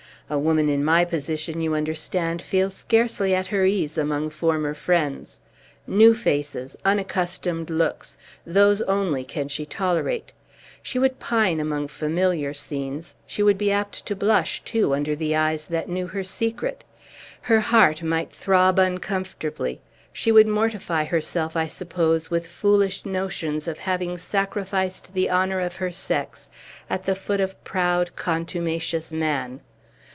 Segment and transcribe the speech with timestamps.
[0.29, 5.41] A woman in my position, you understand, feels scarcely at her ease among former friends.
[5.85, 8.17] New faces, unaccustomed looks,
[8.47, 10.31] those only can she tolerate.
[10.81, 15.35] She would pine among familiar scenes; she would be apt to blush, too, under the
[15.35, 16.85] eyes that knew her secret;
[17.41, 19.81] her heart might throb uncomfortably;
[20.13, 25.75] she would mortify herself, I suppose, with foolish notions of having sacrificed the honor of
[25.75, 26.49] her sex
[26.89, 29.59] at the foot of proud, contumacious man.